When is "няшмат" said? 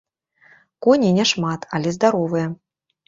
1.19-1.67